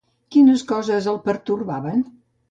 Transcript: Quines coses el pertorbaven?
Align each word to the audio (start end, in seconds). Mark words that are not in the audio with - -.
Quines 0.35 0.63
coses 0.71 1.09
el 1.11 1.19
pertorbaven? 1.27 2.01